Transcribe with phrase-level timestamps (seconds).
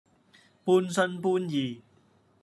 [0.65, 1.83] 半信半疑